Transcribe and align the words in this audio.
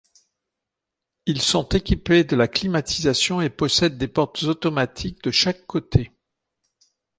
Ils 1.27 1.43
sont 1.43 1.69
équipés 1.69 2.23
de 2.23 2.35
la 2.35 2.47
climatisation 2.47 3.39
et 3.39 3.51
possèdent 3.51 3.99
des 3.99 4.07
portes 4.07 4.41
automatiques 4.41 5.23
de 5.23 5.29
chaque 5.29 5.67
côté. 5.67 6.11